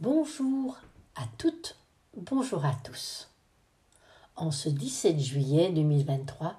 [0.00, 0.78] Bonjour
[1.16, 1.74] à toutes,
[2.16, 3.28] bonjour à tous.
[4.36, 6.54] En ce 17 juillet 2023,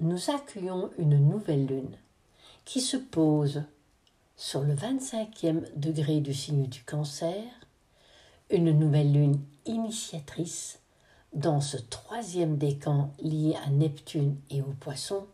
[0.00, 1.96] nous accueillons une nouvelle lune
[2.66, 3.62] qui se pose
[4.36, 7.42] sur le 25e degré du signe du cancer,
[8.50, 10.80] une nouvelle lune initiatrice
[11.32, 15.26] dans ce troisième décan lié à Neptune et aux poissons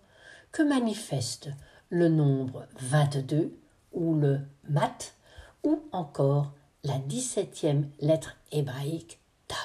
[0.52, 1.50] que manifeste
[1.90, 3.52] le nombre 22
[3.94, 5.16] ou le mat
[5.64, 6.52] ou encore
[6.86, 9.58] la 17e lettre hébraïque Tav.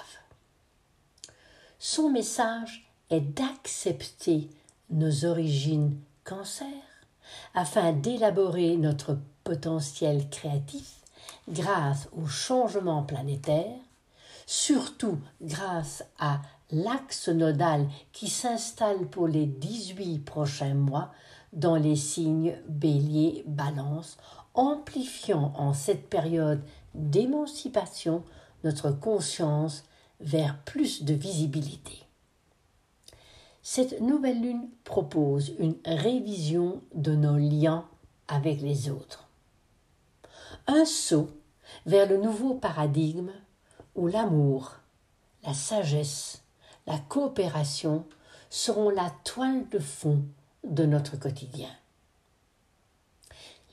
[1.77, 4.49] Son message est d'accepter
[4.89, 6.65] nos origines cancer
[7.53, 10.95] afin d'élaborer notre potentiel créatif
[11.47, 13.77] grâce au changement planétaire,
[14.47, 21.11] surtout grâce à l'axe nodal qui s'installe pour les 18 prochains mois
[21.53, 24.17] dans les signes bélier, balance,
[24.55, 28.23] amplifiant en cette période d'émancipation
[28.63, 29.83] notre conscience
[30.19, 32.03] vers plus de visibilité.
[33.63, 37.87] Cette nouvelle lune propose une révision de nos liens
[38.27, 39.27] avec les autres.
[40.67, 41.29] Un saut
[41.85, 43.31] vers le nouveau paradigme
[43.95, 44.77] où l'amour,
[45.43, 46.43] la sagesse,
[46.87, 48.05] la coopération
[48.49, 50.23] seront la toile de fond
[50.63, 51.69] de notre quotidien.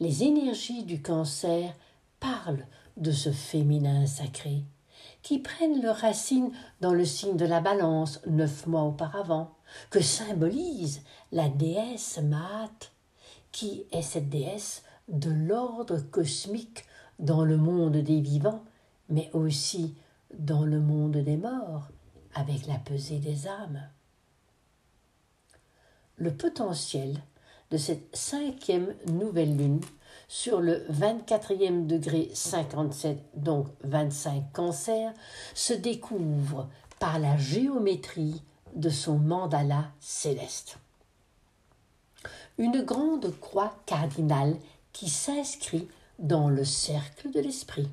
[0.00, 1.74] Les énergies du cancer
[2.20, 2.66] parlent
[2.98, 4.64] de ce féminin sacré,
[5.22, 9.55] qui prennent leurs racines dans le signe de la balance neuf mois auparavant,
[9.90, 12.90] que symbolise la déesse Maat,
[13.52, 16.84] qui est cette déesse de l'ordre cosmique
[17.18, 18.64] dans le monde des vivants,
[19.08, 19.94] mais aussi
[20.38, 21.88] dans le monde des morts,
[22.34, 23.83] avec la pesée des âmes.
[26.16, 27.22] Le potentiel
[27.70, 29.80] de cette cinquième nouvelle lune
[30.28, 35.12] sur le 24e degré 57, donc 25 cancer,
[35.54, 36.68] se découvre
[37.00, 38.42] par la géométrie
[38.76, 40.78] de son mandala céleste.
[42.58, 44.56] Une grande croix cardinale
[44.92, 45.88] qui s'inscrit
[46.18, 47.88] dans le cercle de l'esprit.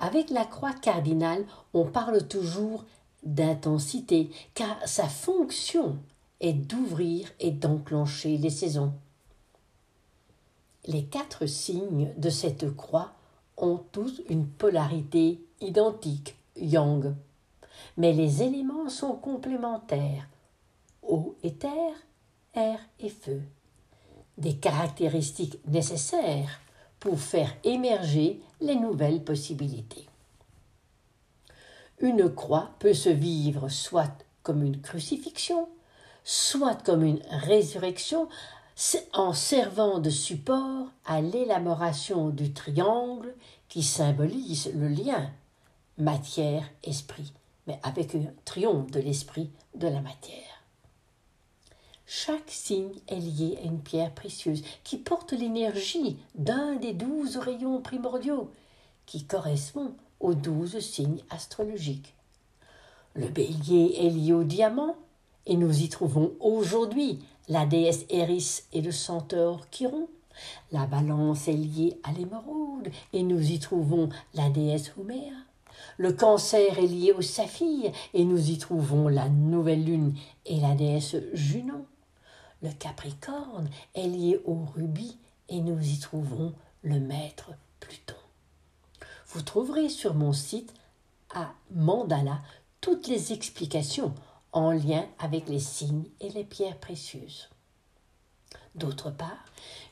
[0.00, 2.84] Avec la croix cardinale, on parle toujours
[3.22, 5.98] d'intensité, car sa fonction
[6.40, 8.92] est d'ouvrir et d'enclencher les saisons.
[10.86, 13.12] Les quatre signes de cette croix
[13.56, 17.14] ont tous une polarité identique, yang.
[17.96, 20.28] Mais les éléments sont complémentaires,
[21.02, 21.96] eau et terre,
[22.54, 23.40] air et feu.
[24.36, 26.60] Des caractéristiques nécessaires
[27.00, 30.06] pour faire émerger les nouvelles possibilités.
[32.00, 35.68] Une croix peut se vivre soit comme une crucifixion,
[36.24, 38.28] soit comme une résurrection
[39.12, 43.34] en servant de support à l'élaboration du triangle
[43.68, 45.30] qui symbolise le lien
[45.98, 47.32] matière-esprit,
[47.66, 50.64] mais avec un triomphe de l'esprit de la matière.
[52.06, 57.80] Chaque signe est lié à une pierre précieuse qui porte l'énergie d'un des douze rayons
[57.80, 58.50] primordiaux
[59.06, 62.14] qui correspond aux douze signes astrologiques.
[63.14, 64.96] Le bélier est lié au diamant
[65.46, 70.08] et nous y trouvons aujourd'hui la déesse Eris et le centaure Chiron.
[70.72, 75.34] La balance est liée à l'émeraude et nous y trouvons la déesse Huméa.
[75.96, 80.14] Le cancer est lié au saphir et nous y trouvons la nouvelle lune
[80.46, 81.86] et la déesse Junon.
[82.62, 85.18] Le capricorne est lié au rubis
[85.48, 87.50] et nous y trouvons le maître
[87.80, 88.14] Pluton.
[89.28, 90.72] Vous trouverez sur mon site
[91.34, 92.40] à Mandala
[92.80, 94.14] toutes les explications
[94.54, 97.50] en lien avec les signes et les pierres précieuses.
[98.74, 99.44] D'autre part,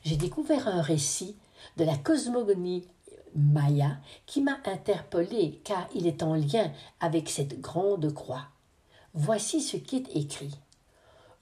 [0.03, 1.37] j'ai découvert un récit
[1.77, 2.87] de la cosmogonie
[3.35, 8.47] maya qui m'a interpellé car il est en lien avec cette grande croix.
[9.13, 10.55] Voici ce qui est écrit.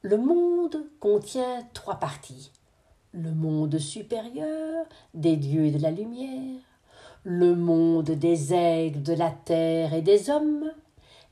[0.02, 2.52] Le monde contient trois parties.
[3.14, 6.62] Le monde supérieur des dieux et de la lumière,
[7.24, 10.72] le monde des aigles, de la terre et des hommes,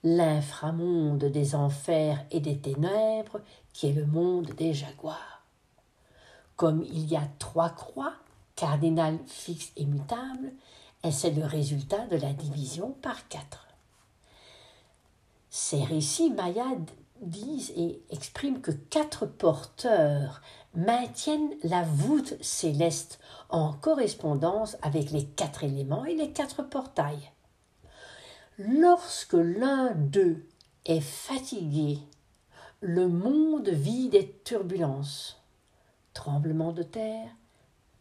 [0.04, 3.42] l'inframonde des enfers et des ténèbres,
[3.74, 5.44] qui est le monde des jaguars.
[6.56, 8.14] Comme il y a trois croix,
[8.56, 10.52] cardinales fixes et mutables,
[11.04, 13.68] et c'est le résultat de la division par quatre.
[15.50, 16.76] Ces récits mayas
[17.22, 20.42] disent et expriment que quatre porteurs
[20.76, 23.20] maintiennent la voûte céleste
[23.50, 27.32] en correspondance avec les quatre éléments et les quatre portails.
[28.62, 30.46] Lorsque l'un d'eux
[30.84, 32.00] est fatigué,
[32.82, 35.42] le monde vit des turbulences,
[36.14, 37.30] tremblements de terre,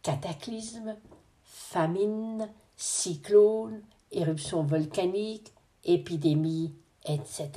[0.01, 0.97] cataclysmes,
[1.45, 5.53] famines, cyclones, éruptions volcaniques,
[5.85, 6.73] épidémies,
[7.05, 7.49] etc.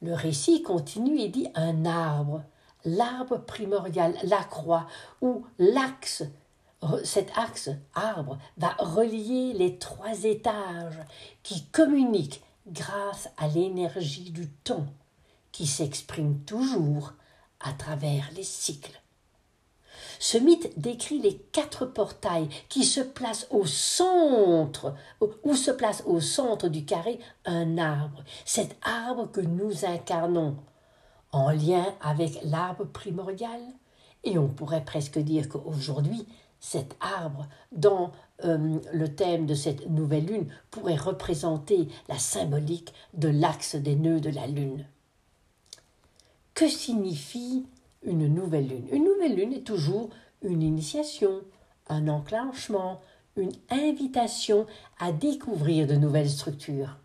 [0.00, 2.42] Le récit continue et dit un arbre,
[2.86, 4.86] l'arbre primordial, la croix,
[5.20, 6.22] ou l'axe,
[7.04, 10.98] cet axe, arbre, va relier les trois étages
[11.42, 14.86] qui communiquent grâce à l'énergie du temps
[15.56, 17.14] qui s'exprime toujours
[17.60, 19.00] à travers les cycles.
[20.18, 24.94] Ce mythe décrit les quatre portails qui se placent au centre,
[25.44, 30.58] où se place au centre du carré un arbre, cet arbre que nous incarnons,
[31.32, 33.60] en lien avec l'arbre primordial.
[34.24, 36.26] Et on pourrait presque dire qu'aujourd'hui,
[36.66, 38.10] cet arbre, dans
[38.44, 44.18] euh, le thème de cette nouvelle lune, pourrait représenter la symbolique de l'axe des nœuds
[44.18, 44.84] de la lune.
[46.54, 47.66] Que signifie
[48.02, 48.88] une nouvelle lune?
[48.90, 50.10] Une nouvelle lune est toujours
[50.42, 51.40] une initiation,
[51.88, 53.00] un enclenchement,
[53.36, 54.66] une invitation
[54.98, 56.96] à découvrir de nouvelles structures.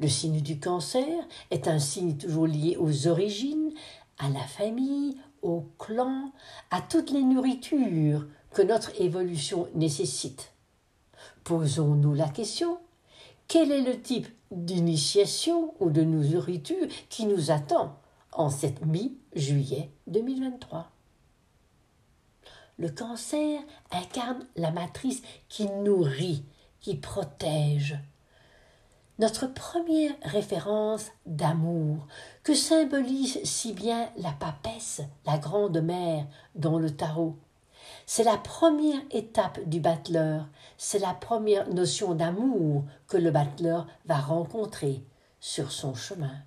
[0.00, 1.06] Le signe du cancer
[1.52, 3.70] est un signe toujours lié aux origines,
[4.18, 6.32] à la famille, au clan,
[6.70, 10.52] à toutes les nourritures que notre évolution nécessite.
[11.44, 12.78] Posons-nous la question
[13.50, 17.98] quel est le type d'initiation ou de nourriture qui nous attend
[18.30, 20.88] en cette mi-juillet 2023
[22.78, 23.60] Le cancer
[23.90, 26.44] incarne la matrice qui nourrit,
[26.78, 27.98] qui protège,
[29.20, 32.06] notre première référence d'amour,
[32.42, 37.36] que symbolise si bien la papesse, la grande mère, dans le tarot.
[38.06, 44.16] C'est la première étape du battleur, c'est la première notion d'amour que le battleur va
[44.16, 45.04] rencontrer
[45.38, 46.38] sur son chemin.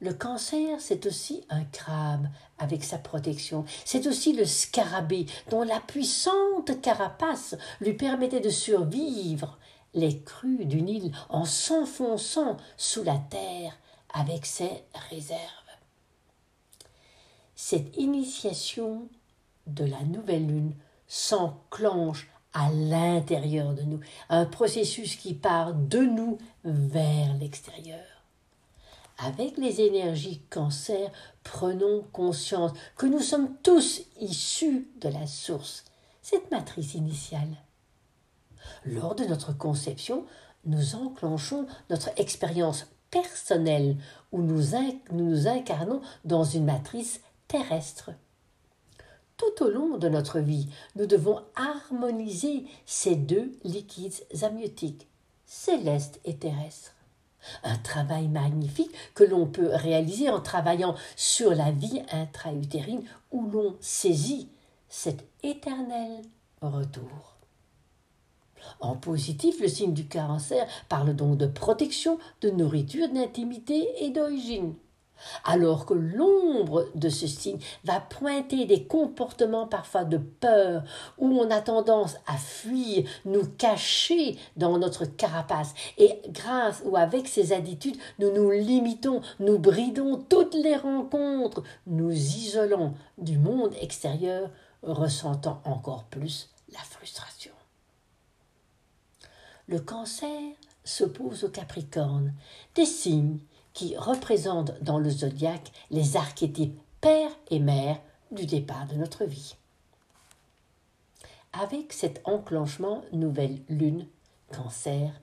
[0.00, 2.26] Le cancer, c'est aussi un crabe
[2.58, 3.66] avec sa protection.
[3.84, 9.58] C'est aussi le scarabée dont la puissante carapace lui permettait de survivre
[9.92, 13.76] les crues du Nil en s'enfonçant sous la terre
[14.14, 15.38] avec ses réserves.
[17.54, 19.06] Cette initiation
[19.66, 20.74] de la nouvelle lune
[21.08, 24.00] s'enclenche à l'intérieur de nous,
[24.30, 28.09] un processus qui part de nous vers l'extérieur.
[29.22, 31.10] Avec les énergies cancer,
[31.44, 35.84] prenons conscience que nous sommes tous issus de la source,
[36.22, 37.56] cette matrice initiale.
[38.86, 40.24] Lors de notre conception,
[40.64, 43.96] nous enclenchons notre expérience personnelle
[44.32, 44.62] où nous,
[45.10, 48.12] nous incarnons dans une matrice terrestre.
[49.36, 55.08] Tout au long de notre vie, nous devons harmoniser ces deux liquides amniotiques,
[55.44, 56.94] célestes et terrestres.
[57.62, 63.76] Un travail magnifique que l'on peut réaliser en travaillant sur la vie intra-utérine où l'on
[63.80, 64.48] saisit
[64.88, 66.22] cet éternel
[66.60, 67.36] retour.
[68.80, 74.74] En positif, le signe du cancer parle donc de protection, de nourriture, d'intimité et d'origine
[75.44, 80.82] alors que l'ombre de ce signe va pointer des comportements parfois de peur,
[81.18, 87.28] où on a tendance à fuir, nous cacher dans notre carapace, et grâce ou avec
[87.28, 94.50] ces attitudes, nous nous limitons, nous bridons toutes les rencontres, nous isolons du monde extérieur,
[94.82, 97.52] ressentant encore plus la frustration.
[99.66, 100.40] Le cancer
[100.84, 102.34] s'oppose au capricorne,
[102.74, 103.38] des signes
[103.80, 107.98] qui représentent dans le zodiaque les archétypes père et mère
[108.30, 109.56] du départ de notre vie.
[111.54, 114.06] Avec cet enclenchement nouvelle lune,
[114.52, 115.18] cancer,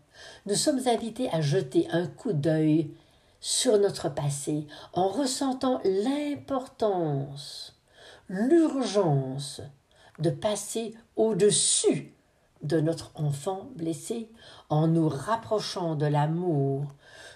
[0.47, 2.89] nous sommes invités à jeter un coup d'œil
[3.41, 7.75] sur notre passé en ressentant l'importance,
[8.27, 9.61] l'urgence
[10.17, 12.11] de passer au-dessus
[12.63, 14.31] de notre enfant blessé
[14.69, 16.87] en nous rapprochant de l'amour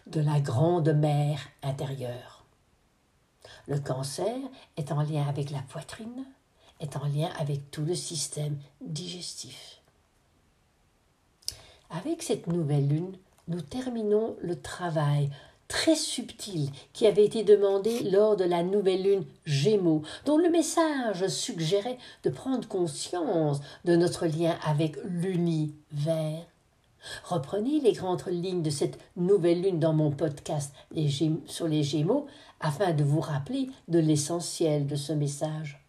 [0.07, 2.45] de la grande mère intérieure.
[3.67, 4.37] Le cancer
[4.77, 6.25] est en lien avec la poitrine,
[6.79, 9.81] est en lien avec tout le système digestif.
[11.89, 13.17] Avec cette nouvelle lune,
[13.47, 15.29] nous terminons le travail
[15.67, 21.27] très subtil qui avait été demandé lors de la nouvelle lune Gémeaux, dont le message
[21.27, 26.45] suggérait de prendre conscience de notre lien avec l'univers.
[27.23, 30.73] Reprenez les grandes lignes de cette nouvelle lune dans mon podcast
[31.45, 32.27] sur les Gémeaux
[32.59, 35.83] afin de vous rappeler de l'essentiel de ce message.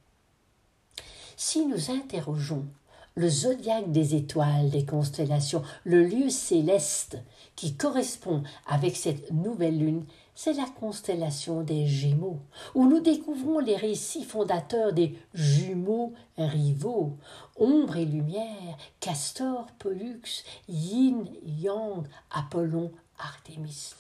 [1.37, 2.67] Si nous interrogeons
[3.15, 7.19] le zodiaque des étoiles, des constellations, le lieu céleste
[7.57, 10.05] qui correspond avec cette nouvelle lune,
[10.35, 12.41] c'est la constellation des Gémeaux,
[12.75, 17.19] où nous découvrons les récits fondateurs des jumeaux rivaux,
[17.57, 23.95] ombre et lumière, Castor, Pollux, Yin, Yang, Apollon, Artémis,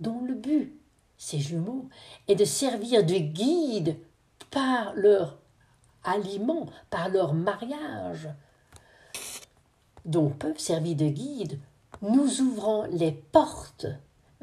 [0.00, 0.78] dont le but,
[1.16, 1.88] ces jumeaux,
[2.28, 3.96] est de servir de guide
[4.50, 5.38] par leur
[6.02, 8.28] aliment, par leur mariage,
[10.04, 11.58] donc peuvent servir de guide,
[12.02, 13.86] nous ouvrant les portes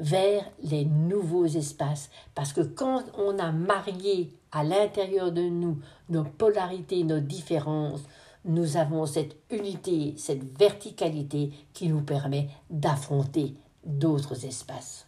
[0.02, 2.10] vers les nouveaux espaces.
[2.34, 5.78] Parce que quand on a marié à l'intérieur de nous
[6.08, 8.02] nos polarités, nos différences,
[8.44, 13.54] nous avons cette unité, cette verticalité qui nous permet d'affronter
[13.84, 15.06] d'autres espaces.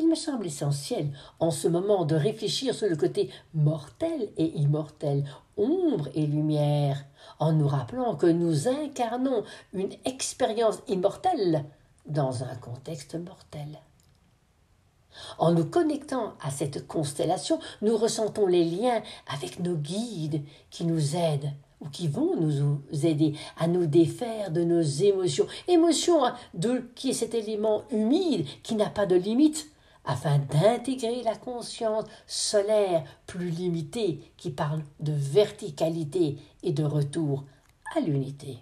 [0.00, 5.24] Il me semble essentiel en ce moment de réfléchir sur le côté mortel et immortel,
[5.56, 7.04] ombre et lumière,
[7.38, 11.64] en nous rappelant que nous incarnons une expérience immortelle
[12.06, 13.78] dans un contexte mortel.
[15.38, 21.16] En nous connectant à cette constellation, nous ressentons les liens avec nos guides qui nous
[21.16, 25.46] aident ou qui vont nous aider à nous défaire de nos émotions.
[25.68, 29.68] Émotions hein, de qui est cet élément humide qui n'a pas de limite
[30.04, 37.44] afin d'intégrer la conscience solaire plus limitée qui parle de verticalité et de retour
[37.96, 38.58] à l'unité.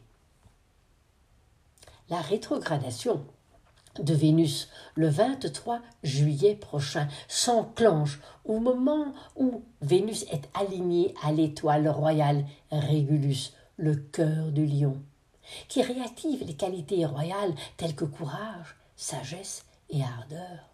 [2.11, 3.25] La rétrogradation
[4.01, 11.89] de Vénus le 23 juillet prochain s'enclenche au moment où Vénus est alignée à l'étoile
[11.89, 14.97] royale Régulus, le cœur du lion,
[15.69, 20.69] qui réactive les qualités royales telles que courage, sagesse et ardeur.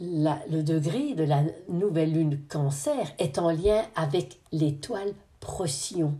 [0.00, 6.18] Le degré de la nouvelle lune cancer est en lien avec l'étoile Procyon,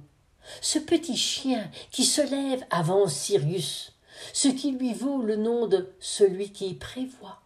[0.60, 3.92] ce petit chien qui se lève avant Sirius,
[4.32, 7.40] ce qui lui vaut le nom de celui qui prévoit.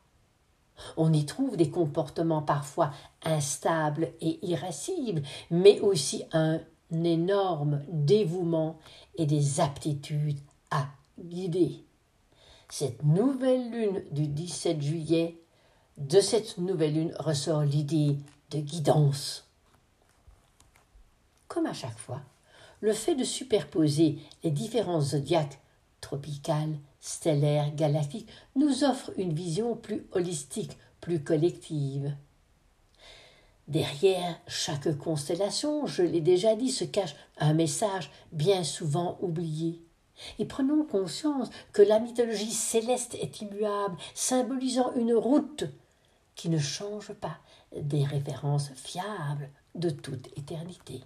[0.96, 2.92] On y trouve des comportements parfois
[3.22, 6.60] instables et irascibles, mais aussi un
[7.04, 8.78] énorme dévouement
[9.16, 10.40] et des aptitudes
[10.70, 10.88] à
[11.18, 11.84] guider.
[12.68, 15.36] Cette nouvelle lune du 17 juillet
[15.98, 18.16] de cette nouvelle lune ressort l'idée
[18.50, 19.46] de guidance.
[21.48, 22.22] Comme à chaque fois,
[22.80, 25.60] le fait de superposer les différents zodiaques
[26.00, 32.14] tropicales, stellaires, galactiques nous offre une vision plus holistique, plus collective.
[33.68, 39.80] Derrière chaque constellation, je l'ai déjà dit, se cache un message bien souvent oublié.
[40.38, 45.64] Et prenons conscience que la mythologie céleste est immuable, symbolisant une route
[46.34, 47.38] qui ne change pas,
[47.76, 51.02] des références fiables de toute éternité.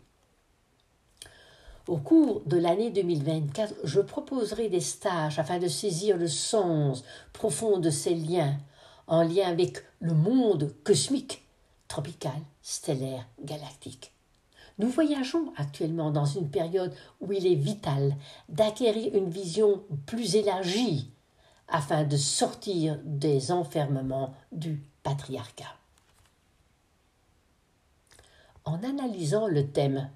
[1.87, 7.79] Au cours de l'année 2024, je proposerai des stages afin de saisir le sens profond
[7.79, 8.57] de ces liens,
[9.07, 11.43] en lien avec le monde cosmique,
[11.87, 14.12] tropical, stellaire, galactique.
[14.79, 18.17] Nous voyageons actuellement dans une période où il est vital
[18.49, 21.11] d'acquérir une vision plus élargie
[21.69, 25.76] afin de sortir des enfermements du patriarcat.
[28.64, 30.09] En analysant le thème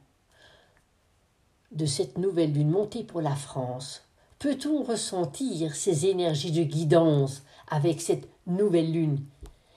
[1.73, 4.03] de cette nouvelle lune montée pour la France,
[4.39, 9.25] peut-on ressentir ces énergies de guidance avec cette nouvelle lune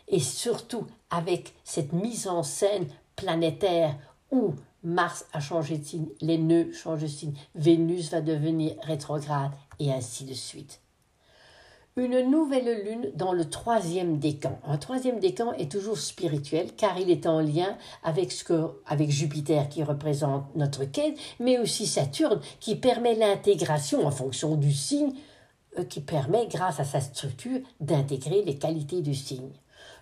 [0.07, 3.97] et surtout avec cette mise en scène planétaire
[4.31, 9.51] où Mars a changé de signe, les nœuds changent de signe, Vénus va devenir rétrograde
[9.79, 10.80] et ainsi de suite?
[11.97, 14.59] Une nouvelle lune dans le troisième décan.
[14.65, 19.09] Un troisième décan est toujours spirituel car il est en lien avec, ce que, avec
[19.09, 25.13] Jupiter qui représente notre quête, mais aussi Saturne qui permet l'intégration en fonction du signe,
[25.77, 29.51] euh, qui permet, grâce à sa structure, d'intégrer les qualités du signe.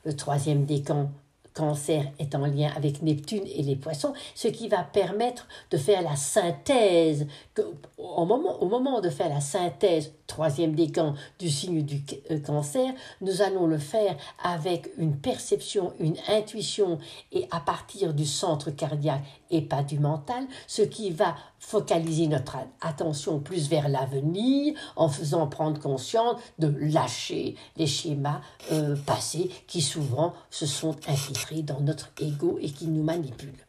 [0.05, 1.10] Le troisième décan
[1.53, 6.01] Cancer est en lien avec Neptune et les poissons, ce qui va permettre de faire
[6.01, 7.27] la synthèse.
[7.53, 7.62] Que,
[7.98, 12.01] au, moment, au moment de faire la synthèse, troisième décan du signe du
[12.32, 17.00] euh, cancer, nous allons le faire avec une perception, une intuition
[17.32, 22.58] et à partir du centre cardiaque et pas du mental, ce qui va focaliser notre
[22.82, 28.41] attention plus vers l'avenir en faisant prendre conscience de lâcher les schémas
[28.72, 33.65] euh, passés qui souvent se sont infiltrés dans notre ego et qui nous manipulent.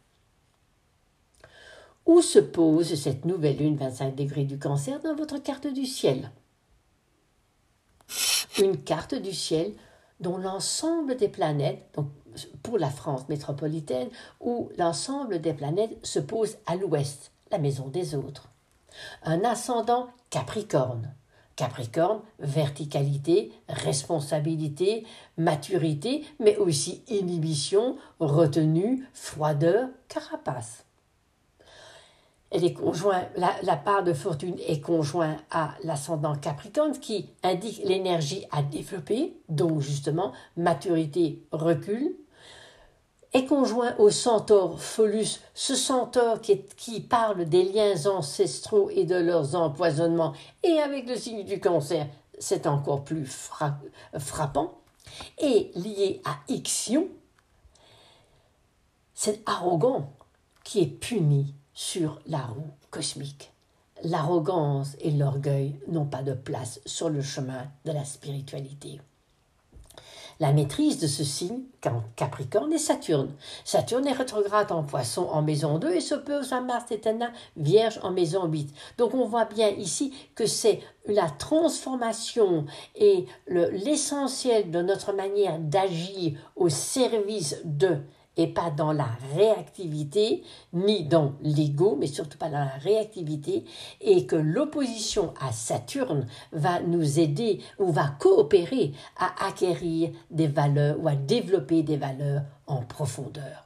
[2.05, 6.31] Où se pose cette nouvelle lune 25 degrés du cancer dans votre carte du ciel?
[8.59, 9.73] Une carte du ciel
[10.21, 12.07] dont l'ensemble des planètes, donc
[12.63, 14.09] pour la France métropolitaine,
[14.39, 18.49] où l'ensemble des planètes se pose à l'ouest, la maison des autres.
[19.23, 21.13] Un ascendant Capricorne,
[21.55, 25.05] Capricorne, verticalité, responsabilité,
[25.37, 30.85] maturité, mais aussi inhibition, retenue, froideur, carapace.
[32.53, 39.79] La, part de fortune est conjointe à l'ascendant Capricorne qui indique l'énergie à développer, donc
[39.79, 42.13] justement maturité, recul,
[43.31, 49.55] est conjoint au centaure Pholus, ce centaure qui, parle des liens ancestraux et de leurs
[49.55, 53.25] empoisonnements, et avec le signe du cancer, c'est encore plus
[54.19, 54.77] frappant,
[55.37, 57.07] et lié à Ixion,
[59.13, 60.11] c'est arrogant
[60.65, 63.51] qui est puni sur la roue cosmique.
[64.03, 69.01] L'arrogance et l'orgueil n'ont pas de place sur le chemin de la spiritualité.
[70.39, 71.61] La maîtrise de ce signe,
[72.15, 73.33] Capricorne, est Saturne.
[73.65, 77.01] Saturne est rétrograde en poisson en maison 2 et s'oppose à Mars et
[77.57, 78.71] Vierge en maison 8.
[78.99, 86.39] Donc on voit bien ici que c'est la transformation et l'essentiel de notre manière d'agir
[86.55, 87.97] au service de
[88.37, 93.65] et pas dans la réactivité, ni dans l'ego, mais surtout pas dans la réactivité,
[93.99, 100.97] et que l'opposition à Saturne va nous aider ou va coopérer à acquérir des valeurs
[100.99, 103.65] ou à développer des valeurs en profondeur.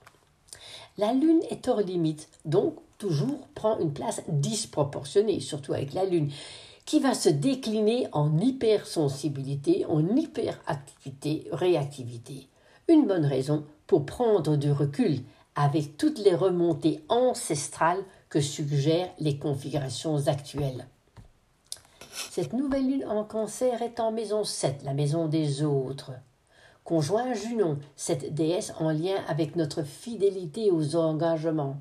[0.98, 6.32] La Lune est hors limite, donc toujours prend une place disproportionnée, surtout avec la Lune
[6.86, 12.48] qui va se décliner en hypersensibilité, en hyperactivité, réactivité.
[12.88, 15.22] Une bonne raison pour prendre du recul
[15.56, 20.88] avec toutes les remontées ancestrales que suggèrent les configurations actuelles.
[22.30, 26.12] Cette nouvelle lune en cancer est en maison 7, la maison des autres.
[26.84, 31.78] Conjoint Junon, cette déesse en lien avec notre fidélité aux engagements.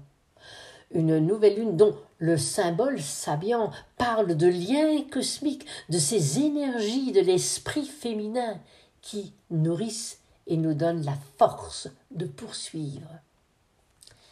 [0.90, 7.20] Une nouvelle lune dont le symbole sabian parle de liens cosmiques, de ces énergies de
[7.20, 8.58] l'esprit féminin
[9.02, 13.08] qui nourrissent et nous donne la force de poursuivre.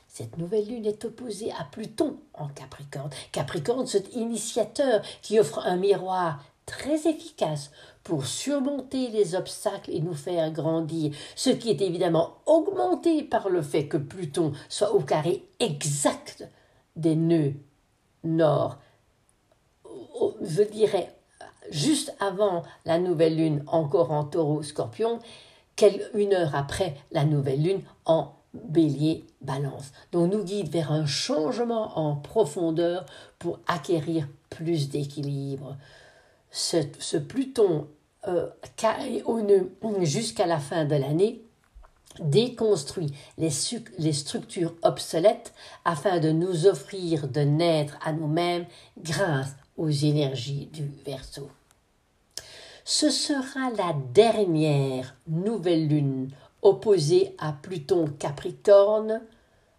[0.08, 3.10] Cette nouvelle lune est opposée à Pluton en Capricorne.
[3.32, 7.70] Capricorne, cet initiateur qui offre un miroir très efficace
[8.04, 13.62] pour surmonter les obstacles et nous faire grandir, ce qui est évidemment augmenté par le
[13.62, 16.48] fait que Pluton soit au carré exact
[16.94, 17.54] des nœuds
[18.24, 18.78] nord,
[20.42, 21.14] je dirais
[21.70, 25.18] juste avant la nouvelle lune encore en taureau scorpion
[26.14, 29.92] une heure après la nouvelle lune en bélier balance.
[30.12, 33.06] Donc nous guide vers un changement en profondeur
[33.38, 35.76] pour acquérir plus d'équilibre.
[36.50, 37.88] Ce, Pluton
[38.28, 38.48] euh,
[40.02, 41.42] jusqu'à la fin de l'année
[42.20, 43.48] déconstruit les,
[43.98, 45.54] les, structures obsolètes
[45.86, 48.66] afin de nous offrir de naître à nous-mêmes
[48.98, 51.48] grâce aux énergies du Verseau.
[52.84, 56.30] Ce sera la dernière nouvelle lune
[56.62, 59.20] opposée à Pluton Capricorne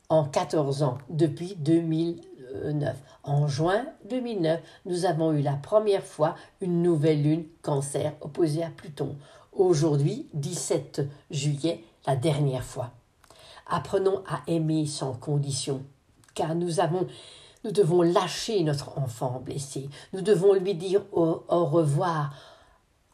[0.07, 2.95] en 14 ans, depuis 2009.
[3.23, 8.69] En juin 2009, nous avons eu la première fois une nouvelle lune cancer opposée à
[8.69, 9.17] Pluton.
[9.51, 12.91] Aujourd'hui, 17 juillet, la dernière fois.
[13.67, 15.83] Apprenons à aimer sans condition,
[16.35, 17.05] car nous avons
[17.65, 19.89] nous devons lâcher notre enfant blessé.
[20.11, 22.33] Nous devons lui dire au, au revoir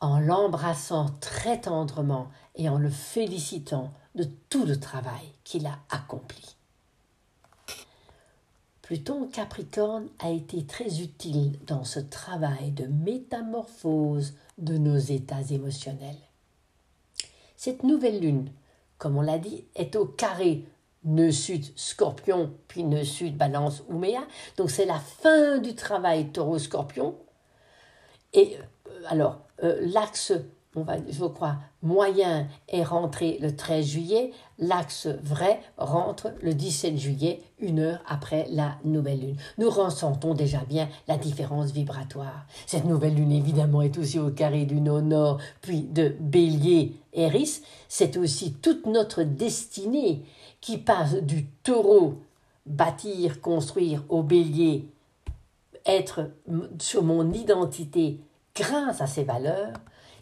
[0.01, 6.55] en l'embrassant très tendrement et en le félicitant de tout le travail qu'il a accompli.
[8.81, 16.17] Pluton Capricorne a été très utile dans ce travail de métamorphose de nos états émotionnels.
[17.55, 18.49] Cette nouvelle lune,
[18.97, 20.65] comme on l'a dit, est au carré
[21.03, 24.21] nœud sud scorpion, puis nœud sud balance ouméa.
[24.57, 27.15] Donc c'est la fin du travail taureau scorpion.
[28.33, 30.33] Et euh, alors, euh, l'axe,
[30.75, 36.97] on va, je crois, moyen est rentré le 13 juillet, l'axe vrai rentre le 17
[36.97, 39.37] juillet, une heure après la nouvelle lune.
[39.57, 42.45] Nous ressentons déjà bien la différence vibratoire.
[42.67, 47.61] Cette nouvelle lune, évidemment, est aussi au carré du nord, puis de bélier, Eris.
[47.87, 50.23] C'est aussi toute notre destinée
[50.61, 52.21] qui passe du taureau,
[52.65, 54.87] bâtir, construire, au bélier,
[55.85, 56.29] être
[56.79, 58.19] sur mon identité
[58.59, 59.73] grâce à ces valeurs,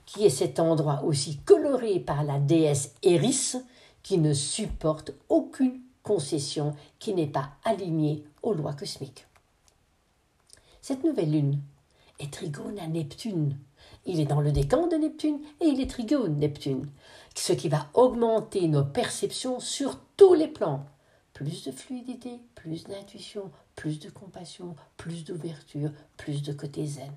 [0.06, 3.54] qui est cet endroit aussi coloré par la déesse Eris,
[4.04, 9.26] qui ne supporte aucune concession qui n'est pas alignée aux lois cosmiques.
[10.82, 11.60] Cette nouvelle lune
[12.20, 13.58] est trigone à Neptune.
[14.06, 16.88] Il est dans le décan de Neptune et il est trigone Neptune,
[17.36, 20.86] ce qui va augmenter nos perceptions sur tous les plans.
[21.34, 27.12] Plus de fluidité, plus d'intuition, plus de compassion, plus d'ouverture, plus de côté zen.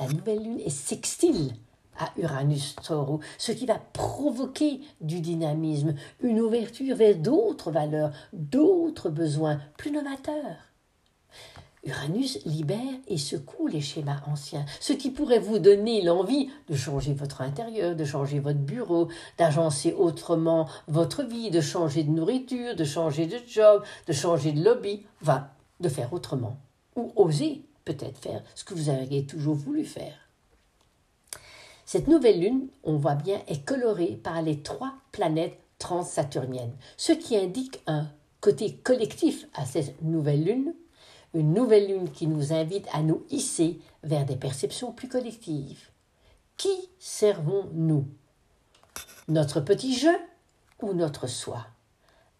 [0.00, 1.54] La nouvelle lune est sextile
[1.98, 9.10] à Uranus Taureau, ce qui va provoquer du dynamisme, une ouverture vers d'autres valeurs, d'autres
[9.10, 10.68] besoins plus novateurs.
[11.84, 17.14] Uranus libère et secoue les schémas anciens, ce qui pourrait vous donner l'envie de changer
[17.14, 22.84] votre intérieur, de changer votre bureau, d'agencer autrement votre vie, de changer de nourriture, de
[22.84, 25.48] changer de job, de changer de lobby, enfin,
[25.80, 26.58] de faire autrement.
[26.96, 30.14] Ou oser peut-être faire ce que vous avez toujours voulu faire.
[31.86, 37.34] Cette nouvelle lune, on voit bien, est colorée par les trois planètes transsaturniennes, ce qui
[37.36, 38.08] indique un
[38.40, 40.74] côté collectif à cette nouvelle lune,
[41.32, 45.88] une nouvelle lune qui nous invite à nous hisser vers des perceptions plus collectives.
[46.58, 48.06] Qui servons-nous?
[49.28, 50.16] Notre petit jeu
[50.82, 51.66] ou notre soi?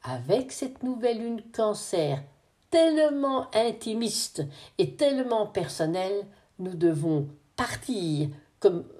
[0.02, 2.22] Avec cette nouvelle lune cancer
[2.70, 4.44] tellement intimiste
[4.78, 6.26] et tellement personnelle,
[6.58, 8.28] nous devons partir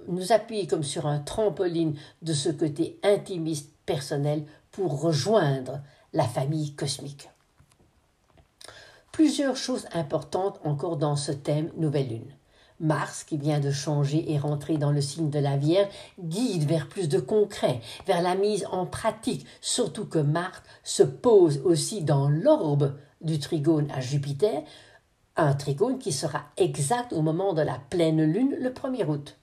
[0.07, 5.81] nous appuyer comme sur un trampoline de ce côté intimiste personnel pour rejoindre
[6.13, 7.29] la famille cosmique.
[9.13, 12.35] Plusieurs choses importantes encore dans ce thème Nouvelle Lune.
[12.81, 15.89] Mars, qui vient de changer et rentrer dans le signe de la Vierge,
[16.21, 21.61] guide vers plus de concret, vers la mise en pratique, surtout que Mars se pose
[21.65, 24.63] aussi dans l'orbe du trigone à Jupiter,
[25.37, 29.37] un trigone qui sera exact au moment de la pleine lune le 1er août.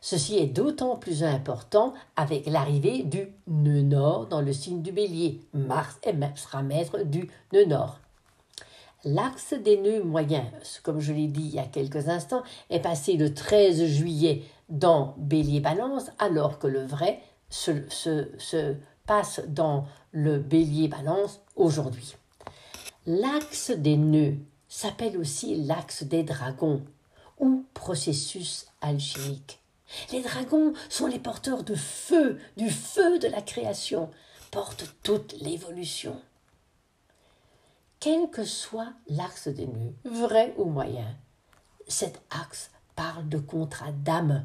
[0.00, 5.40] Ceci est d'autant plus important avec l'arrivée du nœud nord dans le signe du bélier.
[5.52, 5.98] Mars
[6.36, 7.98] sera maître du nœud nord.
[9.04, 10.46] L'axe des nœuds moyens,
[10.82, 15.14] comme je l'ai dit il y a quelques instants, est passé le 13 juillet dans
[15.18, 18.74] Bélier Balance, alors que le vrai se, se
[19.06, 22.16] passe dans le Bélier Balance aujourd'hui.
[23.06, 24.36] L'axe des nœuds
[24.68, 26.84] s'appelle aussi l'axe des dragons
[27.38, 29.60] ou processus alchimique.
[30.12, 34.10] Les dragons sont les porteurs de feu, du feu de la création,
[34.50, 36.20] portent toute l'évolution
[38.00, 41.16] quel que soit l'axe des nœuds, vrai ou moyen.
[41.88, 44.44] Cet axe parle de contrat d'âme,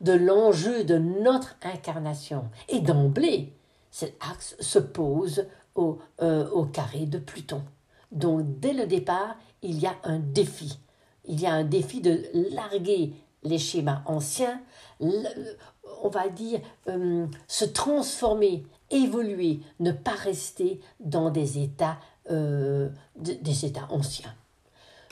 [0.00, 2.50] de l'enjeu de notre incarnation.
[2.68, 3.52] Et d'emblée,
[3.90, 7.62] cet axe se pose au, euh, au carré de Pluton.
[8.10, 10.78] Donc dès le départ, il y a un défi.
[11.24, 14.60] Il y a un défi de larguer les schémas anciens,
[15.00, 21.98] on va dire, euh, se transformer, évoluer, ne pas rester dans des états
[22.30, 24.32] euh, des États anciens.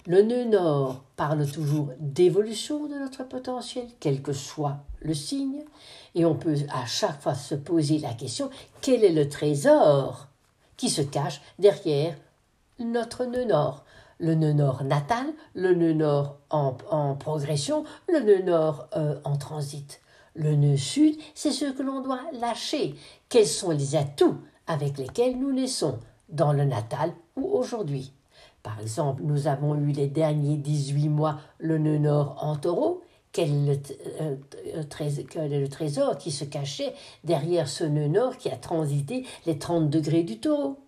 [0.07, 5.64] Le nœud nord parle toujours d'évolution de notre potentiel, quel que soit le signe,
[6.14, 8.49] et on peut à chaque fois se poser la question
[8.81, 10.29] quel est le trésor
[10.80, 12.16] qui se cache derrière
[12.78, 13.84] notre nœud nord
[14.18, 16.72] Le nœud nord natal, le nœud nord en,
[17.16, 20.00] progression, le nœud nord euh, en transit.
[20.34, 22.94] Le nœud sud, c'est ce que l'on doit lâcher.
[23.28, 25.98] Quels sont les atouts avec lesquels nous naissons
[26.30, 28.14] dans le natal ou aujourd'hui?
[28.62, 33.02] Par exemple, nous avons eu les derniers 18 mois le nœud nord en taureau.
[33.32, 34.38] Quel est, le,
[34.76, 39.88] euh, le trésor qui se cachait derrière ce nœud nord qui a transité les 30
[39.88, 40.78] degrés du taureau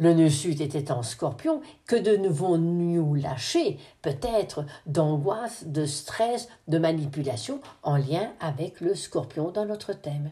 [0.00, 7.60] le nœud sud était en scorpion, que devons-nous lâcher Peut-être d'angoisse, de stress, de manipulation
[7.82, 10.30] en lien avec le scorpion dans notre thème?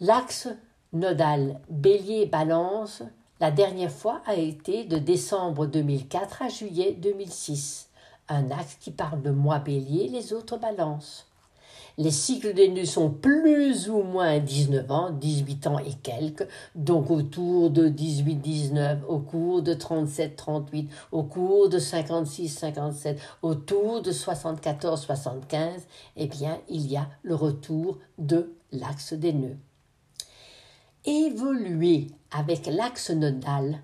[0.00, 0.48] L'axe
[0.92, 3.02] Nodal Bélier-Balance,
[3.40, 7.87] la dernière fois a été de décembre 2004 à juillet 2006.
[8.28, 11.26] Un axe qui parle de moi Bélier, les autres Balances.
[11.96, 17.10] Les cycles des nœuds sont plus ou moins 19 ans, 18 ans et quelques, donc
[17.10, 25.80] autour de 18-19, au cours de 37-38, au cours de 56-57, autour de 74-75,
[26.16, 29.56] eh bien, il y a le retour de l'axe des nœuds
[31.08, 33.80] évoluer avec l'axe nodal,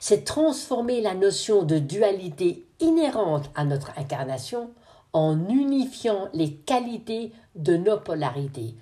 [0.00, 4.70] c'est transformer la notion de dualité inhérente à notre incarnation
[5.12, 8.76] en unifiant les qualités de nos polarités,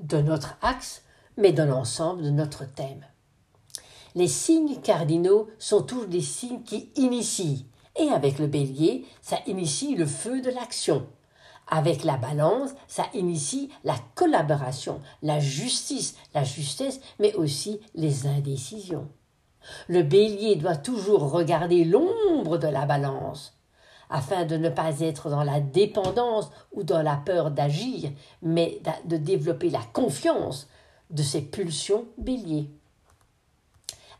[0.00, 1.02] de notre axe,
[1.36, 3.04] mais de l'ensemble de notre thème.
[4.14, 9.94] Les signes cardinaux sont tous des signes qui initient, et avec le bélier, ça initie
[9.94, 11.06] le feu de l'action,
[11.66, 19.08] avec la balance, ça initie la collaboration, la justice, la justesse, mais aussi les indécisions.
[19.88, 23.56] Le bélier doit toujours regarder l'ombre de la balance,
[24.10, 28.10] afin de ne pas être dans la dépendance ou dans la peur d'agir,
[28.42, 30.68] mais de développer la confiance
[31.10, 32.70] de ses pulsions béliers.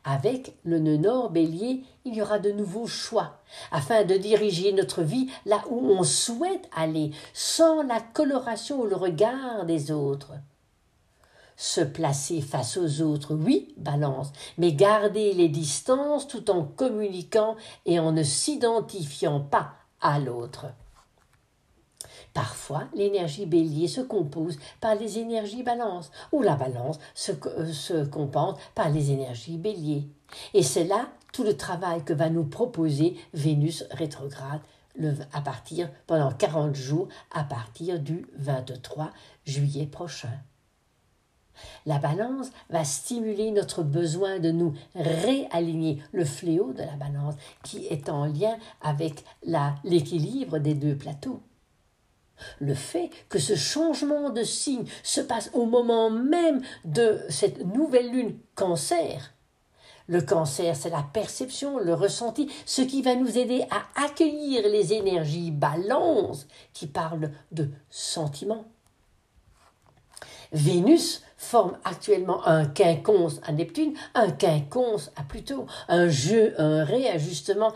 [0.07, 3.39] Avec le nœud nord bélier, il y aura de nouveaux choix,
[3.73, 8.97] afin de diriger notre vie là où on souhaite aller, sans la coloration ou le
[8.97, 10.33] regard des autres.
[11.57, 17.99] Se placer face aux autres, oui, balance, mais garder les distances tout en communiquant et
[17.99, 20.67] en ne s'identifiant pas à l'autre.
[22.33, 28.05] Parfois, l'énergie bélier se compose par les énergies balance, ou la balance se, euh, se
[28.05, 30.09] compense par les énergies bélier.
[30.53, 34.61] Et c'est là tout le travail que va nous proposer Vénus rétrograde
[35.33, 39.11] à partir pendant 40 jours à partir du 23
[39.45, 40.31] juillet prochain.
[41.87, 47.87] La balance va stimuler notre besoin de nous réaligner, le fléau de la balance qui
[47.87, 49.25] est en lien avec
[49.85, 51.41] l'équilibre des deux plateaux.
[52.59, 58.11] Le fait que ce changement de signe se passe au moment même de cette nouvelle
[58.11, 59.35] lune cancer,
[60.07, 64.93] le cancer, c'est la perception, le ressenti, ce qui va nous aider à accueillir les
[64.93, 68.67] énergies balance qui parlent de sentiments.
[70.53, 75.67] Vénus forme actuellement un quinconce à Neptune, un quinconce à Pluton.
[75.89, 77.73] Un jeu, un réajustement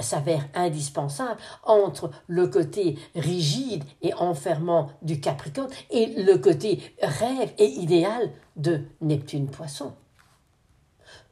[0.00, 7.66] s'avère indispensable entre le côté rigide et enfermant du Capricorne et le côté rêve et
[7.66, 9.92] idéal de Neptune Poisson.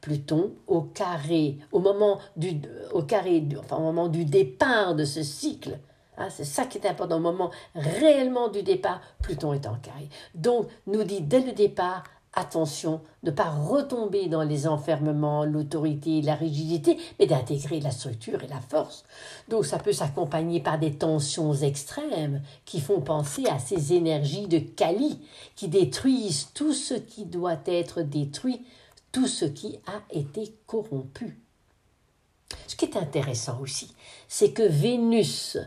[0.01, 2.61] Pluton au carré, au moment du,
[2.93, 5.79] au carré, au moment du départ de ce cycle,
[6.17, 7.17] Hein, c'est ça qui est important.
[7.17, 10.09] Au moment réellement du départ, Pluton est en carré.
[10.35, 16.35] Donc, nous dit dès le départ, attention ne pas retomber dans les enfermements, l'autorité, la
[16.35, 19.05] rigidité, mais d'intégrer la structure et la force.
[19.49, 24.59] Donc, ça peut s'accompagner par des tensions extrêmes qui font penser à ces énergies de
[24.59, 25.21] Kali
[25.57, 28.65] qui détruisent tout ce qui doit être détruit,
[29.13, 31.39] tout ce qui a été corrompu.
[32.67, 33.95] Ce qui est intéressant aussi,
[34.29, 35.59] c'est que Vénus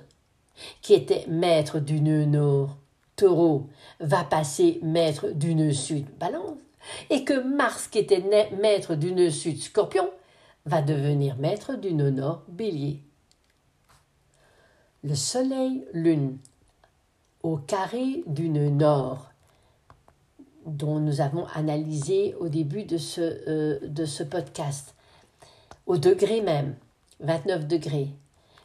[0.82, 2.78] qui était maître du nœud nord,
[3.16, 6.58] taureau, va passer maître du nœud sud, balance,
[7.10, 8.24] et que Mars, qui était
[8.60, 10.10] maître du nœud sud, scorpion,
[10.66, 13.02] va devenir maître du nœud nord, bélier.
[15.04, 16.38] Le soleil, lune,
[17.44, 19.32] au carré du nœud nord,
[20.66, 24.96] dont nous avons analysé au début de ce, euh, de ce podcast,
[25.86, 26.76] au degré même,
[27.22, 28.10] 29 degrés,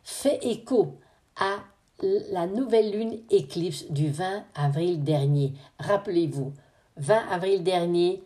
[0.03, 0.99] fait écho
[1.37, 1.59] à
[2.03, 5.53] la nouvelle lune éclipse du 20 avril dernier.
[5.79, 6.53] Rappelez-vous,
[6.97, 8.23] 20 avril dernier,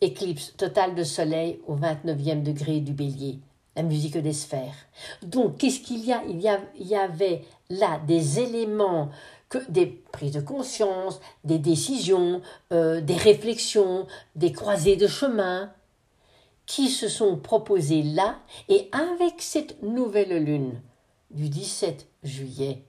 [0.00, 3.38] éclipse totale de soleil au 29e degré du bélier,
[3.76, 4.86] la musique des sphères.
[5.22, 6.22] Donc, qu'est-ce qu'il y a?
[6.28, 9.10] Il, y avait là des éléments,
[9.48, 14.06] que, des prises de conscience, des décisions, euh, des réflexions,
[14.36, 15.72] des croisées de chemin
[16.66, 20.80] qui se sont proposées là et avec cette nouvelle lune
[21.30, 22.84] du 17 juillet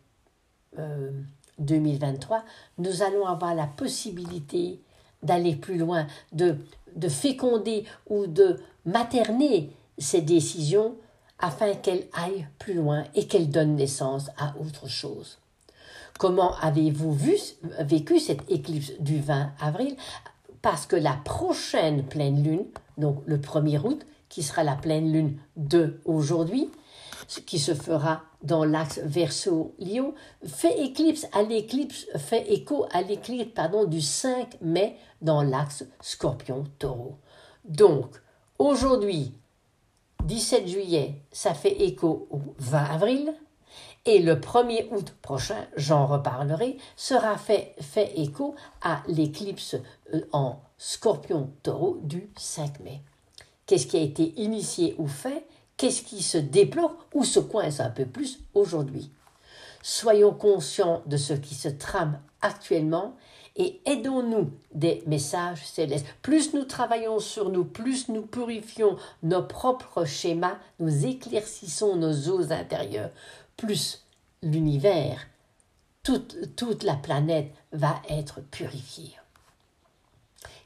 [1.60, 2.42] 2023, euh,
[2.78, 4.80] nous allons avoir la possibilité
[5.24, 6.58] d'aller plus loin, de,
[6.96, 10.96] de féconder ou de materner ces décisions
[11.40, 15.40] afin qu'elles aillent plus loin et qu'elles donnent naissance à autre chose.
[16.18, 17.18] Comment avez-vous
[17.80, 19.98] vécu cette éclipse du 20 avril?
[20.62, 22.66] Parce que la prochaine pleine lune,
[22.98, 26.70] donc le 1er août, qui sera la pleine lune de aujourd'hui,
[27.46, 30.14] qui se fera dans l'axe Verseau-Lion,
[30.46, 33.54] fait éclipse à l'éclipse, fait écho à l'éclipse
[33.88, 37.16] du 5 mai dans l'axe Scorpion-Taureau.
[37.66, 38.22] Donc,
[38.60, 39.34] aujourd'hui,
[40.24, 43.34] 17 juillet, ça fait écho au 20 avril,
[44.06, 49.76] et le 1er août prochain, j'en reparlerai, sera fait, fait écho à l'éclipse
[50.14, 53.02] euh, en Scorpion-Taureau du 5 mai.
[53.66, 55.48] Qu'est-ce qui a été initié ou fait?
[55.78, 59.12] Qu'est-ce qui se déplore ou se coince un peu plus aujourd'hui?
[59.82, 63.16] Soyons conscients de ce qui se trame actuellement
[63.56, 66.06] et aidons-nous des messages célestes.
[66.22, 72.52] Plus nous travaillons sur nous, plus nous purifions nos propres schémas, nous éclaircissons nos eaux
[72.52, 73.12] intérieures,
[73.56, 74.06] plus
[74.42, 75.28] l'univers,
[76.04, 79.16] toute, toute la planète va être purifiée.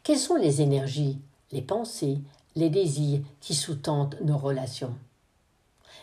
[0.04, 1.20] Quelles sont les énergies,
[1.52, 2.20] les pensées,
[2.56, 4.96] les désirs qui sous-tendent nos relations.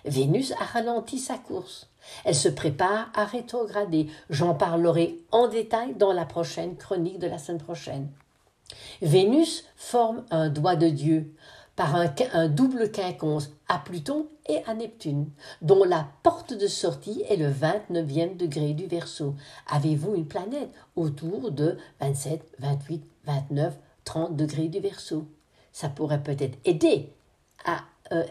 [0.05, 1.89] Vénus a ralenti sa course.
[2.25, 4.07] Elle se prépare à rétrograder.
[4.31, 8.09] J'en parlerai en détail dans la prochaine chronique de la semaine prochaine.
[9.03, 11.35] Vénus forme un doigt de Dieu
[11.75, 15.29] par un, double quinconce à Pluton et à Neptune,
[15.61, 19.35] dont la porte de sortie est le 29e degré du Verseau.
[19.69, 25.27] Avez-vous une planète autour de 27, 28, 29, 30 degrés du Verseau?
[25.77, 27.13] Ça pourrait peut-être aider
[27.67, 28.25] à, euh,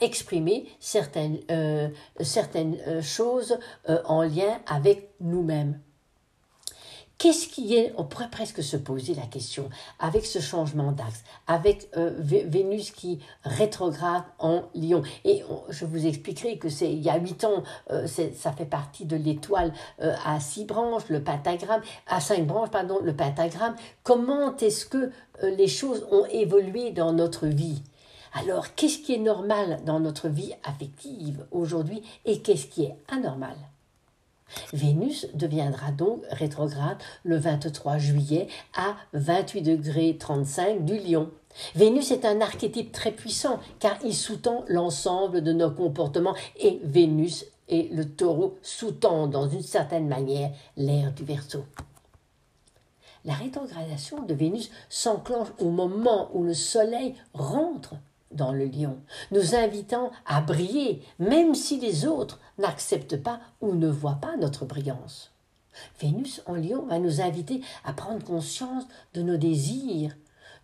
[0.00, 1.88] exprimer certaines, euh,
[2.20, 3.58] euh, choses
[4.04, 5.80] en lien avec nous-mêmes.
[7.16, 11.88] Qu'est-ce qui est, on pourrait presque se poser la question, avec ce changement d'axe, avec
[11.96, 15.02] Vénus qui rétrograde en Lion?
[15.24, 17.62] Et je vous expliquerai que c'est il y a huit ans,
[18.06, 23.14] ça fait partie de l'étoile à six branches, le pentagramme, à cinq branches, pardon, le
[23.14, 23.76] pentagramme.
[24.02, 25.10] Comment est-ce que
[25.42, 27.82] les choses ont évolué dans notre vie?
[28.34, 33.54] Alors, qu'est-ce qui est normal dans notre vie affective aujourd'hui et qu'est-ce qui est anormal?
[34.72, 41.30] Vénus deviendra donc rétrograde le 23 juillet à 28 degrés 35 du lion.
[41.74, 47.46] Vénus est un archétype très puissant car il sous-tend l'ensemble de nos comportements et Vénus
[47.68, 51.64] et le taureau sous-tend dans une certaine manière l'ère du Verseau.
[53.24, 57.94] La rétrogradation de Vénus s'enclenche au moment où le Soleil rentre
[58.34, 58.98] dans le lion,
[59.30, 64.64] nous invitant à briller, même si les autres n'acceptent pas ou ne voient pas notre
[64.64, 65.32] brillance.
[66.00, 70.16] Vénus en lion va nous inviter à prendre conscience de nos désirs,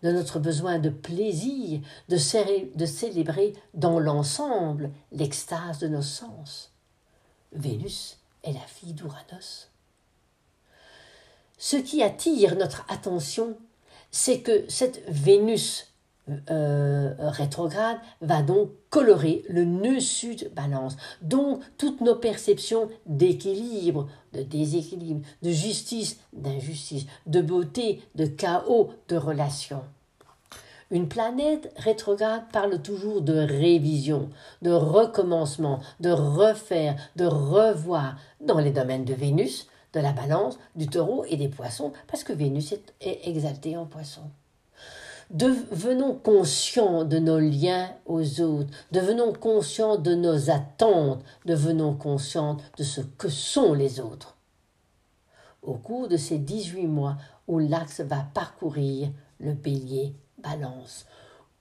[0.03, 6.71] de notre besoin de plaisir, de, de célébrer dans l'ensemble l'extase de nos sens.
[7.51, 9.69] Vénus est la fille d'Uranos.
[11.57, 13.55] Ce qui attire notre attention,
[14.09, 15.90] c'est que cette Vénus
[16.49, 20.95] euh, rétrograde va donc colorer le nœud sud balance.
[21.21, 29.17] Donc toutes nos perceptions d'équilibre, de déséquilibre, de justice, d'injustice, de beauté, de chaos, de
[29.17, 29.81] relation.
[30.91, 34.29] Une planète rétrograde parle toujours de révision,
[34.61, 40.87] de recommencement, de refaire, de revoir dans les domaines de Vénus, de la balance, du
[40.87, 44.21] taureau et des poissons, parce que Vénus est, exaltée en poisson.
[45.31, 52.83] Devenons conscients de nos liens aux autres, devenons conscients de nos attentes, devenons conscients de
[52.83, 54.35] ce que sont les autres.
[55.61, 57.15] Au cours de ces 18 mois
[57.47, 61.05] où l'axe va parcourir le bélier balance,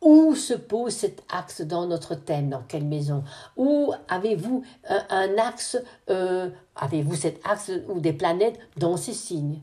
[0.00, 2.48] où se pose cet axe dans notre thème?
[2.48, 3.22] Dans quelle maison?
[3.56, 5.78] Où avez-vous un, axe
[6.08, 9.60] euh, Avez-vous cet axe ou des planètes dans ces signes?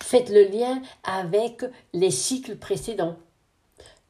[0.00, 3.14] Faites le lien avec les cycles précédents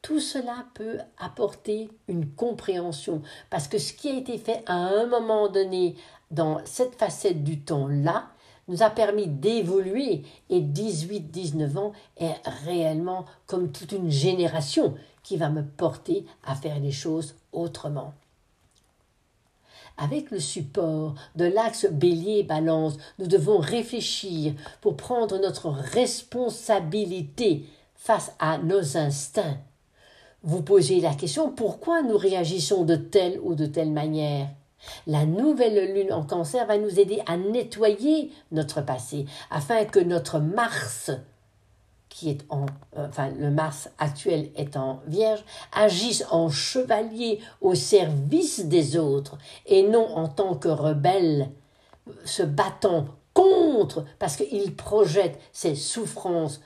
[0.01, 5.05] tout cela peut apporter une compréhension parce que ce qui a été fait à un
[5.05, 5.95] moment donné
[6.31, 8.27] dans cette facette du temps-là
[8.67, 15.49] nous a permis d'évoluer et 18-19 ans est réellement comme toute une génération qui va
[15.49, 18.13] me porter à faire les choses autrement.
[19.97, 28.59] Avec le support de l'axe bélier-balance, nous devons réfléchir pour prendre notre responsabilité face à
[28.59, 29.57] nos instincts
[30.47, 34.47] vous posez la question pourquoi nous réagissons de telle ou de telle manière?
[35.05, 40.39] La nouvelle lune en cancer va nous aider à nettoyer notre passé afin que notre
[40.39, 41.11] Mars,
[42.07, 48.65] qui est en, enfin le Mars actuel est en Vierge, agisse en chevalier au service
[48.65, 51.49] des autres et non en tant que rebelle
[52.23, 56.61] se battant contre parce qu'il projette ses souffrances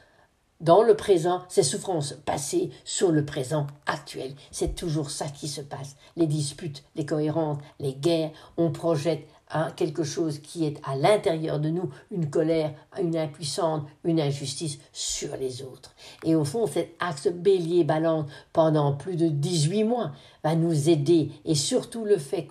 [0.62, 4.34] dans le présent, ces souffrances passées sur le présent actuel.
[4.52, 5.96] C'est toujours ça qui se passe.
[6.16, 9.28] Les disputes, les cohérences, les guerres, on projette
[9.76, 15.36] quelque chose qui est à l'intérieur de nous, une colère, une impuissance, une injustice sur
[15.36, 15.94] les autres.
[16.24, 20.12] Et au fond, cet axe bélier-balance pendant plus de 18 mois
[20.44, 21.32] va nous aider.
[21.46, 22.48] Et surtout le fait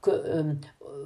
[0.00, 0.54] que, euh,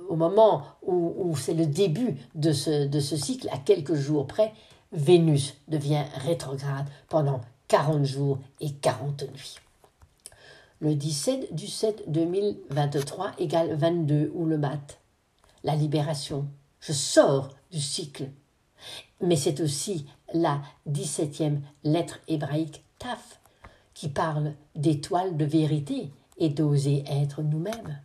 [0.09, 4.53] au moment où, c'est le début de ce cycle, à quelques jours près,
[4.92, 9.57] Vénus devient rétrograde pendant 40 jours et 40 nuits.
[10.81, 15.01] Le 17 du 7 2023 égale 22 ou le mat.
[15.64, 16.46] La libération.
[16.81, 18.31] Je sors du cycle.
[19.20, 23.40] Mais c'est aussi la 17e lettre hébraïque Taf
[23.92, 28.01] qui parle d'étoile de vérité et d'oser être nous-mêmes.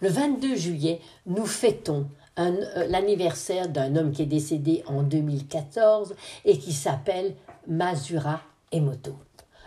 [0.00, 6.14] Le 22 juillet, nous fêtons l'anniversaire d'un homme qui est décédé en 2014
[6.44, 7.34] et qui s'appelle
[7.66, 9.16] Masura Emoto,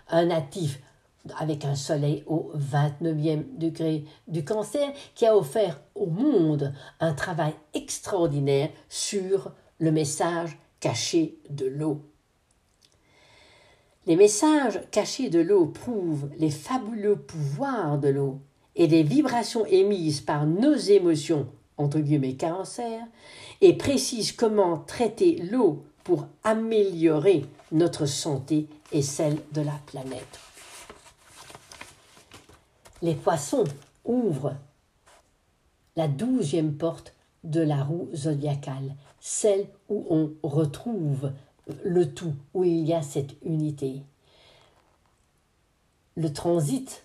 [0.09, 0.79] un natif
[1.37, 7.53] avec un soleil au 29e degré du cancer qui a offert au monde un travail
[7.73, 12.01] extraordinaire sur le message caché de l'eau.
[14.07, 18.39] Les messages cachés de l'eau prouvent les fabuleux pouvoirs de l'eau
[18.75, 21.47] et les vibrations émises par nos émotions
[21.77, 23.01] entre guillemets cancer,
[23.61, 30.39] et précise comment traiter l'eau pour améliorer notre santé et celle de la planète.
[33.01, 33.65] Les poissons
[34.05, 34.55] ouvrent
[35.95, 37.13] la douzième porte
[37.43, 41.31] de la roue zodiacale, celle où on retrouve
[41.83, 44.01] le tout, où il y a cette unité.
[46.15, 47.04] Le transit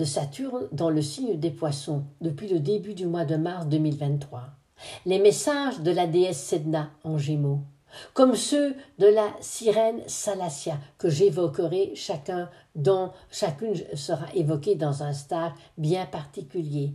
[0.00, 4.44] de Saturne dans le signe des poissons depuis le début du mois de mars 2023.
[5.04, 7.60] Les messages de la déesse Sedna en Gémeaux,
[8.14, 15.12] comme ceux de la sirène Salacia que j'évoquerai chacun dont chacune sera évoquée dans un
[15.12, 16.94] stade bien particulier,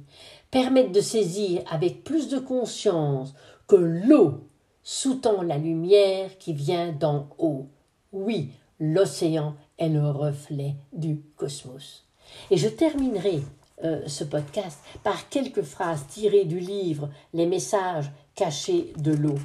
[0.50, 3.36] permettent de saisir avec plus de conscience
[3.68, 4.50] que l'eau
[4.82, 7.68] sous-tend la lumière qui vient d'en haut.
[8.12, 8.50] Oui,
[8.80, 12.05] l'océan est le reflet du cosmos.
[12.52, 13.42] Et je terminerai
[13.84, 19.38] euh, ce podcast par quelques phrases tirées du livre Les messages cachés de l'eau.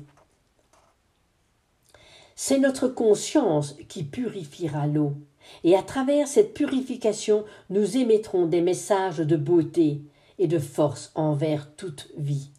[2.37, 5.15] C'est notre conscience qui purifiera l'eau,
[5.65, 10.01] et à travers cette purification nous émettrons des messages de beauté
[10.39, 12.51] et de force envers toute vie.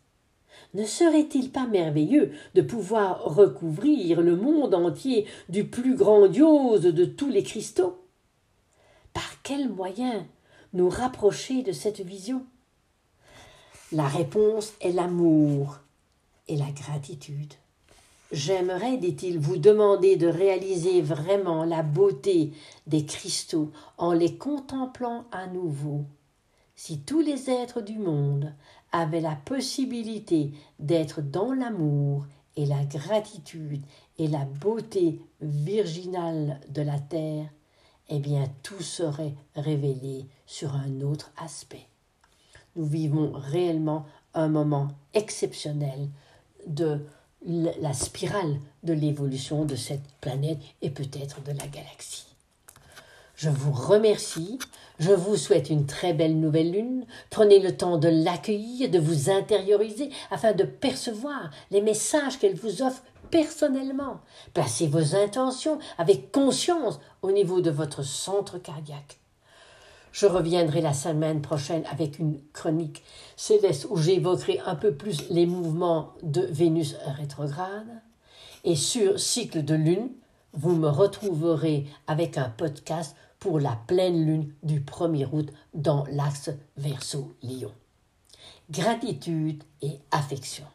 [0.74, 7.30] Ne serait-il pas merveilleux de pouvoir recouvrir le monde entier du plus grandiose de tous
[7.30, 8.01] les cristaux?
[9.14, 10.28] Par quel moyen
[10.74, 12.46] nous rapprocher de cette vision?
[13.92, 15.80] La réponse est l'amour
[16.48, 17.54] et la gratitude.
[18.32, 22.54] J'aimerais, dit-il, vous demander de réaliser vraiment la beauté
[22.88, 26.06] des cristaux en les contemplant à nouveau.
[26.76, 28.54] Si tous les êtres du monde
[28.94, 33.84] avaient la possibilité d'être dans l'amour et la gratitude
[34.18, 37.50] et la beauté virginale de la terre,
[38.12, 41.88] eh bien tout serait révélé sur un autre aspect.
[42.76, 46.10] Nous vivons réellement un moment exceptionnel
[46.68, 47.00] de
[47.46, 52.28] la spirale de l'évolution de cette planète et peut-être de la galaxie.
[53.36, 54.60] Je vous remercie,
[55.00, 59.32] je vous souhaite une très belle nouvelle lune, prenez le temps de l'accueillir, de vous
[59.32, 63.02] intérioriser afin de percevoir les messages qu'elle vous offre
[63.32, 64.20] personnellement.
[64.54, 69.18] Placez vos intentions avec conscience au niveau de votre centre cardiaque.
[70.12, 73.02] Je reviendrai la semaine prochaine avec une chronique
[73.38, 78.02] céleste où j'évoquerai un peu plus les mouvements de Vénus rétrograde.
[78.64, 80.10] Et sur cycle de lune,
[80.54, 86.52] vous me retrouverez avec un podcast pour la pleine lune du 1er août dans l'axe
[86.78, 87.72] Verseau-Lion.
[88.70, 90.66] Gratitude et affection.